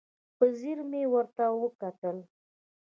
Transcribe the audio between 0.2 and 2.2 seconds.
په ځیر مې ورته وکتل.